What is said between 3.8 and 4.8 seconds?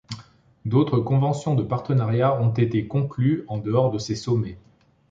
de ces sommets.